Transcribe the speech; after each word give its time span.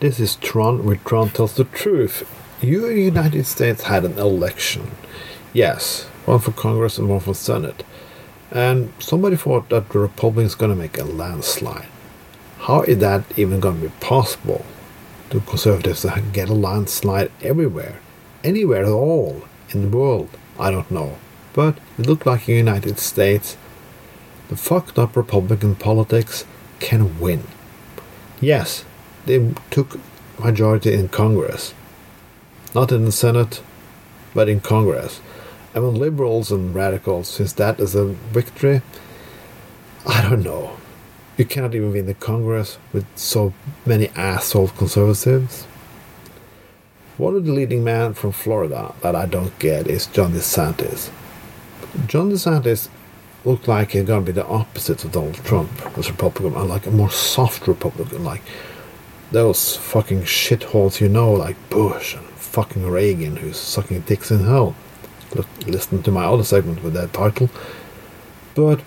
this 0.00 0.20
is 0.20 0.36
Trond, 0.36 0.84
where 0.84 0.96
Trond 0.96 1.34
tells 1.34 1.54
the 1.54 1.64
truth. 1.64 2.28
You 2.60 2.86
in 2.86 2.96
the 2.96 3.02
United 3.02 3.46
States 3.46 3.84
had 3.84 4.04
an 4.04 4.18
election. 4.18 4.90
Yes, 5.52 6.04
one 6.26 6.40
for 6.40 6.52
Congress 6.52 6.98
and 6.98 7.08
one 7.08 7.20
for 7.20 7.34
Senate. 7.34 7.82
And 8.50 8.92
somebody 8.98 9.36
thought 9.36 9.70
that 9.70 9.88
the 9.88 9.98
Republicans 9.98 10.54
going 10.54 10.70
to 10.70 10.76
make 10.76 10.98
a 10.98 11.04
landslide. 11.04 11.88
How 12.58 12.82
is 12.82 12.98
that 12.98 13.24
even 13.38 13.60
going 13.60 13.80
to 13.80 13.88
be 13.88 13.94
possible? 14.00 14.64
The 15.30 15.40
Conservatives 15.40 16.04
get 16.32 16.50
a 16.50 16.54
landslide 16.54 17.32
everywhere, 17.40 18.00
anywhere 18.44 18.84
at 18.84 18.90
all 18.90 19.44
in 19.70 19.82
the 19.82 19.96
world. 19.96 20.28
I 20.58 20.70
don't 20.70 20.90
know. 20.90 21.16
But 21.54 21.78
it 21.98 22.06
looked 22.06 22.26
like 22.26 22.48
in 22.48 22.54
the 22.54 22.58
United 22.58 22.98
States, 22.98 23.56
the 24.48 24.56
fucked 24.56 24.98
up 24.98 25.16
Republican 25.16 25.76
politics 25.76 26.44
can 26.78 27.18
win. 27.18 27.44
Yes, 28.40 28.84
they 29.26 29.54
took 29.70 29.98
majority 30.38 30.92
in 30.92 31.08
Congress. 31.08 31.74
Not 32.74 32.92
in 32.92 33.04
the 33.04 33.12
Senate, 33.12 33.62
but 34.34 34.48
in 34.48 34.60
Congress. 34.60 35.18
When 35.72 35.94
liberals 35.94 36.50
and 36.50 36.74
radicals, 36.74 37.28
since 37.28 37.52
that 37.54 37.80
is 37.80 37.94
a 37.94 38.04
victory, 38.04 38.82
I 40.06 40.22
don't 40.28 40.42
know. 40.42 40.76
You 41.36 41.44
cannot 41.44 41.74
even 41.74 41.92
win 41.92 42.06
the 42.06 42.14
Congress 42.14 42.78
with 42.92 43.06
so 43.16 43.54
many 43.86 44.08
asshole 44.10 44.68
conservatives. 44.68 45.64
One 47.16 47.36
of 47.36 47.46
the 47.46 47.52
leading 47.52 47.84
men 47.84 48.14
from 48.14 48.32
Florida 48.32 48.94
that 49.02 49.14
I 49.14 49.26
don't 49.26 49.58
get 49.58 49.86
is 49.86 50.06
John 50.06 50.32
DeSantis. 50.32 51.10
John 52.06 52.30
DeSantis 52.30 52.88
looked 53.44 53.68
like 53.68 53.92
he's 53.92 54.04
going 54.04 54.24
to 54.24 54.32
be 54.32 54.34
the 54.34 54.46
opposite 54.46 55.04
of 55.04 55.12
Donald 55.12 55.34
Trump 55.36 55.70
as 55.96 56.10
Republican, 56.10 56.68
like 56.68 56.86
a 56.86 56.90
more 56.90 57.10
soft 57.10 57.66
Republican, 57.66 58.24
like 58.24 58.42
those 59.32 59.76
fucking 59.76 60.22
shitholes 60.22 61.00
you 61.00 61.08
know, 61.08 61.32
like 61.32 61.56
Bush 61.70 62.14
and 62.14 62.24
fucking 62.26 62.86
Reagan, 62.86 63.36
who's 63.36 63.56
sucking 63.56 64.02
dicks 64.02 64.30
in 64.30 64.44
hell. 64.44 64.76
Look, 65.34 65.46
listen 65.66 66.02
to 66.02 66.10
my 66.10 66.24
other 66.24 66.44
segment 66.44 66.82
with 66.82 66.92
that 66.94 67.12
title. 67.12 67.48
But 68.54 68.82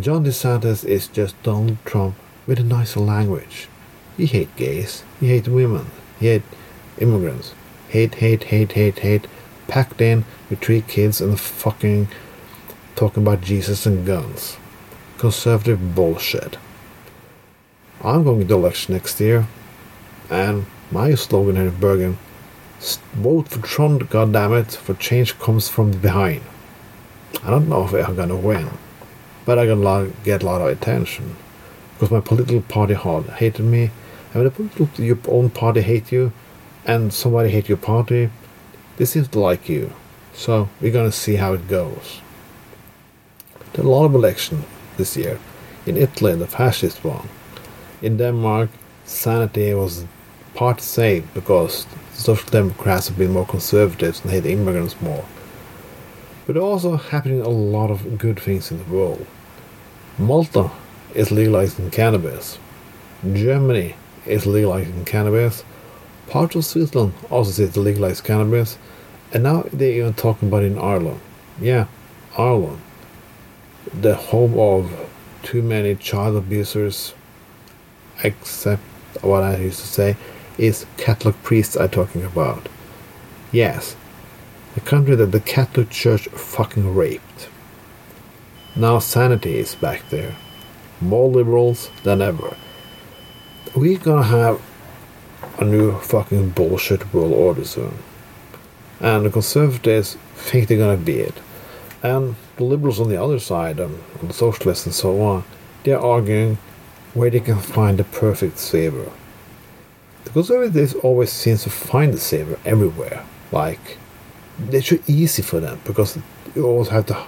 John 0.00 0.24
DeSantis 0.24 0.84
is 0.84 1.06
just 1.08 1.40
Donald 1.42 1.76
Trump 1.84 2.16
with 2.46 2.58
a 2.58 2.64
nicer 2.64 3.00
language. 3.00 3.68
He 4.16 4.26
hate 4.26 4.56
gays, 4.56 5.02
he 5.20 5.28
hate 5.28 5.48
women, 5.48 5.90
he 6.18 6.28
hate 6.28 6.42
immigrants, 6.98 7.54
hate, 7.88 8.16
hate, 8.16 8.44
hate, 8.44 8.72
hate, 8.72 9.00
hate, 9.00 9.26
packed 9.68 10.00
in 10.00 10.24
with 10.48 10.60
three 10.60 10.80
kids 10.80 11.20
and 11.20 11.38
fucking 11.38 12.08
talking 12.96 13.22
about 13.22 13.40
Jesus 13.40 13.86
and 13.86 14.06
guns. 14.06 14.56
Conservative 15.18 15.94
bullshit. 15.94 16.56
I'm 18.02 18.24
going 18.24 18.40
to 18.40 18.44
the 18.46 18.54
election 18.54 18.94
next 18.94 19.20
year, 19.20 19.46
and 20.30 20.66
my 20.90 21.14
slogan 21.14 21.56
here 21.56 21.66
in 21.66 21.80
Bergen 21.80 22.18
vote 23.14 23.48
for 23.48 23.60
Trump, 23.66 24.02
goddammit, 24.02 24.76
for 24.76 24.94
change 24.94 25.38
comes 25.38 25.68
from 25.68 25.90
behind. 25.92 26.42
I 27.42 27.50
don't 27.50 27.68
know 27.68 27.84
if 27.84 27.94
I'm 27.94 28.16
gonna 28.16 28.36
win, 28.36 28.68
but 29.44 29.58
I'm 29.58 29.82
gonna 29.82 30.10
get 30.24 30.42
a 30.42 30.46
lot 30.46 30.60
of 30.60 30.68
attention 30.68 31.36
because 31.94 32.10
my 32.10 32.20
political 32.20 32.62
party 32.62 32.94
hated 32.94 33.64
me. 33.64 33.90
And 34.32 34.52
when 34.56 34.90
your 34.96 35.18
own 35.28 35.50
party 35.50 35.80
hate 35.80 36.10
you, 36.10 36.32
and 36.86 37.12
somebody 37.12 37.50
hate 37.50 37.68
your 37.68 37.78
party, 37.78 38.30
they 38.96 39.04
seem 39.04 39.24
to 39.24 39.38
like 39.38 39.68
you. 39.68 39.92
So 40.34 40.68
we're 40.80 40.92
gonna 40.92 41.12
see 41.12 41.36
how 41.36 41.54
it 41.54 41.68
goes. 41.68 42.20
There 43.72 43.84
are 43.84 43.88
a 43.88 43.90
lot 43.90 44.04
of 44.04 44.14
elections 44.14 44.64
this 44.96 45.16
year. 45.16 45.38
In 45.86 45.96
Italy, 45.96 46.34
the 46.34 46.46
fascist 46.46 47.04
one. 47.04 47.28
In 48.02 48.16
Denmark, 48.16 48.70
sanity 49.04 49.72
was 49.74 50.04
part 50.54 50.80
saved 50.80 51.32
because 51.34 51.86
the 52.14 52.20
Social 52.20 52.50
Democrats 52.50 53.08
have 53.08 53.18
been 53.18 53.32
more 53.32 53.46
conservative 53.46 54.20
and 54.22 54.30
hate 54.30 54.46
immigrants 54.46 55.00
more. 55.00 55.24
But 56.46 56.56
also 56.56 56.96
happening 56.96 57.40
a 57.40 57.48
lot 57.48 57.90
of 57.90 58.18
good 58.18 58.38
things 58.38 58.70
in 58.70 58.78
the 58.78 58.84
world. 58.84 59.26
Malta 60.18 60.70
is 61.14 61.30
legalizing 61.30 61.90
cannabis. 61.90 62.58
Germany 63.32 63.96
is 64.26 64.46
legalizing 64.46 65.04
cannabis. 65.04 65.64
Parts 66.28 66.54
of 66.54 66.64
Switzerland 66.64 67.14
also 67.30 67.50
says 67.50 67.72
to 67.74 67.80
legalize 67.80 68.20
cannabis. 68.20 68.78
And 69.32 69.42
now 69.42 69.64
they're 69.72 69.92
even 69.92 70.14
talking 70.14 70.48
about 70.48 70.62
it 70.62 70.72
in 70.72 70.78
Ireland. 70.78 71.20
Yeah, 71.60 71.86
Ireland 72.36 72.80
the 73.92 74.14
home 74.14 74.58
of 74.58 75.08
too 75.42 75.62
many 75.62 75.94
child 75.94 76.36
abusers, 76.36 77.14
except 78.22 78.82
what 79.22 79.42
I 79.42 79.56
used 79.56 79.80
to 79.80 79.86
say, 79.86 80.16
is 80.58 80.86
Catholic 80.96 81.40
priests 81.42 81.76
I'm 81.76 81.90
talking 81.90 82.24
about. 82.24 82.68
Yes, 83.52 83.96
the 84.74 84.80
country 84.80 85.14
that 85.14 85.32
the 85.32 85.40
Catholic 85.40 85.90
Church 85.90 86.28
fucking 86.28 86.94
raped. 86.94 87.48
Now 88.76 88.98
sanity 88.98 89.58
is 89.58 89.74
back 89.76 90.08
there. 90.10 90.34
More 91.00 91.28
liberals 91.28 91.90
than 92.02 92.20
ever. 92.20 92.56
We're 93.76 93.98
gonna 93.98 94.24
have 94.24 94.60
a 95.58 95.64
new 95.64 95.98
fucking 96.00 96.50
bullshit 96.50 97.12
world 97.14 97.32
order 97.32 97.64
soon. 97.64 97.98
And 99.00 99.26
the 99.26 99.30
conservatives 99.30 100.16
think 100.34 100.68
they're 100.68 100.78
gonna 100.78 100.96
be 100.96 101.20
it. 101.20 101.34
And 102.02 102.36
the 102.56 102.64
liberals 102.64 103.00
on 103.00 103.08
the 103.08 103.22
other 103.22 103.38
side, 103.38 103.80
um, 103.80 104.00
and 104.20 104.30
the 104.30 104.34
socialists 104.34 104.86
and 104.86 104.94
so 104.94 105.20
on, 105.22 105.44
they're 105.84 106.00
arguing 106.00 106.58
where 107.14 107.30
they 107.30 107.40
can 107.40 107.58
find 107.58 107.98
the 107.98 108.04
perfect 108.04 108.58
savior. 108.58 109.10
The 110.24 110.30
conservatives 110.30 110.94
always 110.94 111.32
seem 111.32 111.56
to 111.58 111.70
find 111.70 112.12
the 112.12 112.18
savior 112.18 112.58
everywhere. 112.64 113.24
Like, 113.52 113.98
it's 114.70 114.88
so 114.88 114.98
easy 115.06 115.42
for 115.42 115.60
them 115.60 115.80
because 115.84 116.18
you 116.54 116.66
always 116.66 116.88
have 116.88 117.06
to 117.06 117.26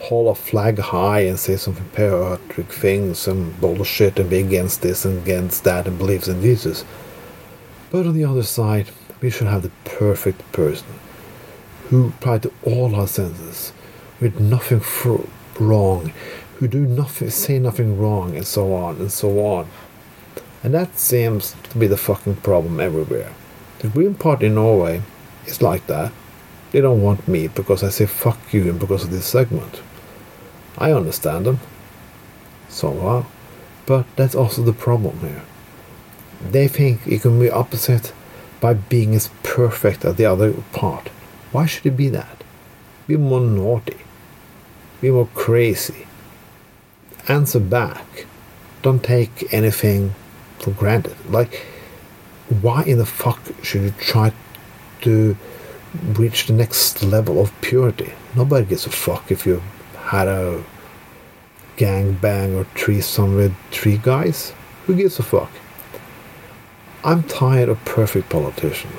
hold 0.00 0.28
a 0.28 0.34
flag 0.34 0.78
high 0.78 1.20
and 1.20 1.38
say 1.38 1.56
some 1.56 1.74
patriotic 1.94 2.66
things 2.66 3.26
and 3.26 3.58
bullshit 3.60 4.18
and 4.18 4.28
be 4.28 4.38
against 4.38 4.82
this 4.82 5.04
and 5.04 5.22
against 5.22 5.64
that 5.64 5.86
and 5.86 5.96
believes 5.96 6.28
in 6.28 6.42
Jesus. 6.42 6.84
But 7.90 8.06
on 8.06 8.14
the 8.14 8.24
other 8.24 8.42
side, 8.42 8.88
we 9.22 9.30
should 9.30 9.46
have 9.46 9.62
the 9.62 9.70
perfect 9.84 10.40
person 10.52 10.86
who 11.88 12.08
applied 12.08 12.42
to 12.42 12.52
all 12.62 12.94
our 12.94 13.06
senses 13.06 13.72
with 14.20 14.38
nothing 14.40 14.82
wrong, 15.58 16.12
who 16.64 16.68
do 16.68 16.86
nothing, 16.86 17.28
say 17.28 17.58
nothing 17.58 17.98
wrong, 17.98 18.34
and 18.34 18.46
so 18.46 18.72
on 18.72 18.96
and 18.96 19.12
so 19.12 19.44
on. 19.44 19.68
And 20.62 20.72
that 20.72 20.98
seems 20.98 21.54
to 21.64 21.78
be 21.78 21.86
the 21.86 21.98
fucking 21.98 22.36
problem 22.36 22.80
everywhere. 22.80 23.34
The 23.80 23.88
Green 23.88 24.14
Party 24.14 24.46
in 24.46 24.54
Norway 24.54 25.02
is 25.44 25.60
like 25.60 25.86
that. 25.88 26.10
They 26.72 26.80
don't 26.80 27.02
want 27.02 27.28
me 27.28 27.48
because 27.48 27.82
I 27.82 27.90
say 27.90 28.06
fuck 28.06 28.38
you 28.50 28.70
and 28.70 28.80
because 28.80 29.04
of 29.04 29.10
this 29.10 29.26
segment. 29.26 29.82
I 30.78 30.92
understand 30.92 31.44
them. 31.44 31.60
So 32.70 32.90
what? 32.90 33.26
But 33.84 34.06
that's 34.16 34.34
also 34.34 34.62
the 34.62 34.72
problem 34.72 35.20
here. 35.20 35.42
They 36.50 36.66
think 36.66 37.06
it 37.06 37.20
can 37.20 37.38
be 37.38 37.50
opposite 37.50 38.14
by 38.62 38.72
being 38.72 39.14
as 39.14 39.28
perfect 39.42 40.02
as 40.06 40.16
the 40.16 40.24
other 40.24 40.54
part. 40.72 41.08
Why 41.52 41.66
should 41.66 41.84
it 41.84 41.96
be 41.98 42.08
that? 42.08 42.42
Be 43.06 43.18
more 43.18 43.42
naughty. 43.42 43.98
Be 45.02 45.10
more 45.10 45.28
crazy. 45.34 46.06
Answer 47.28 47.60
back. 47.60 48.26
Don't 48.82 49.02
take 49.02 49.52
anything 49.52 50.14
for 50.58 50.72
granted. 50.72 51.16
Like, 51.28 51.64
why 52.60 52.82
in 52.84 52.98
the 52.98 53.06
fuck 53.06 53.40
should 53.62 53.82
you 53.82 53.94
try 53.98 54.32
to 55.02 55.36
reach 56.18 56.46
the 56.46 56.52
next 56.52 57.02
level 57.02 57.40
of 57.40 57.52
purity? 57.62 58.12
Nobody 58.34 58.66
gives 58.66 58.84
a 58.86 58.90
fuck 58.90 59.30
if 59.30 59.46
you 59.46 59.62
had 59.96 60.28
a 60.28 60.62
gang 61.76 62.12
bang 62.12 62.54
or 62.54 62.64
threesome 62.74 63.36
with 63.36 63.54
three 63.70 63.96
guys. 63.96 64.52
Who 64.86 64.94
gives 64.94 65.18
a 65.18 65.22
fuck? 65.22 65.50
I'm 67.04 67.22
tired 67.22 67.68
of 67.68 67.82
perfect 67.84 68.28
politicians. 68.28 68.92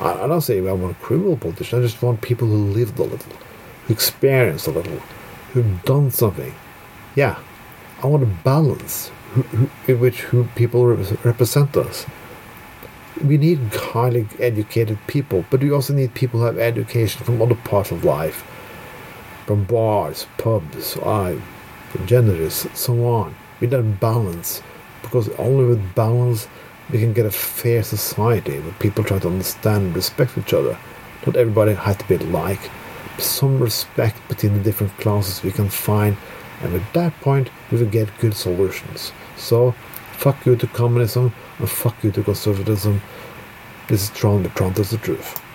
I, 0.00 0.26
don't 0.26 0.40
say 0.40 0.58
I 0.58 0.72
want 0.72 0.92
a 0.92 1.00
criminal 1.00 1.36
politician. 1.36 1.78
I 1.78 1.82
just 1.82 2.02
want 2.02 2.20
people 2.20 2.48
who 2.48 2.56
lived 2.56 2.98
a 2.98 3.02
little, 3.02 3.32
who 3.86 3.92
experienced 3.92 4.66
a 4.66 4.70
little, 4.70 4.98
who've 5.52 5.82
done 5.84 6.10
something. 6.10 6.54
Yeah, 7.14 7.38
I 8.06 8.08
want 8.08 8.22
a 8.22 8.26
balance 8.26 9.10
in 9.88 9.98
which 9.98 10.20
who 10.20 10.44
people 10.54 10.86
represent 10.86 11.76
us. 11.76 12.06
We 13.24 13.36
need 13.36 13.58
highly 13.74 14.28
educated 14.38 15.00
people, 15.08 15.44
but 15.50 15.60
we 15.60 15.72
also 15.72 15.92
need 15.92 16.14
people 16.14 16.38
who 16.38 16.46
have 16.46 16.56
education 16.56 17.24
from 17.24 17.42
other 17.42 17.56
parts 17.56 17.90
of 17.90 18.04
life, 18.04 18.44
from 19.44 19.64
bars, 19.64 20.28
pubs, 20.38 20.96
I, 20.98 21.40
from 21.90 22.06
genders, 22.06 22.68
so 22.74 23.08
on. 23.08 23.34
We 23.58 23.66
need 23.66 23.74
a 23.74 23.82
balance, 23.82 24.62
because 25.02 25.28
only 25.30 25.64
with 25.64 25.94
balance 25.96 26.46
we 26.92 27.00
can 27.00 27.12
get 27.12 27.26
a 27.26 27.32
fair 27.32 27.82
society 27.82 28.60
where 28.60 28.72
people 28.74 29.02
try 29.02 29.18
to 29.18 29.26
understand 29.26 29.86
and 29.86 29.96
respect 29.96 30.38
each 30.38 30.54
other. 30.54 30.78
Not 31.26 31.34
everybody 31.34 31.74
has 31.74 31.96
to 31.96 32.06
be 32.06 32.14
alike. 32.14 32.70
Some 33.18 33.58
respect 33.58 34.16
between 34.28 34.54
the 34.54 34.62
different 34.62 34.96
classes 34.98 35.42
we 35.42 35.50
can 35.50 35.68
find, 35.68 36.16
and 36.62 36.74
at 36.74 36.94
that 36.94 37.18
point 37.20 37.50
we 37.70 37.78
will 37.78 37.86
get 37.86 38.18
good 38.18 38.34
solutions. 38.34 39.12
So, 39.36 39.72
fuck 40.18 40.46
you 40.46 40.56
to 40.56 40.66
communism, 40.66 41.32
and 41.58 41.68
fuck 41.68 42.02
you 42.02 42.10
to 42.12 42.22
conservatism. 42.22 43.02
This 43.88 44.04
is 44.04 44.10
Trond, 44.10 44.44
but 44.44 44.54
Trond 44.56 44.76
tells 44.76 44.90
the 44.90 44.98
truth. 44.98 45.40